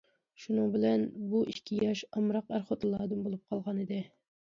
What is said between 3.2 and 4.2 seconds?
بولۇپ قالغانىدى.